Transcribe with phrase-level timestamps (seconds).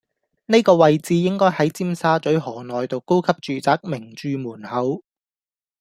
[0.47, 5.03] 呢個位置應該係尖沙咀河內道￼高級住宅名鑄門口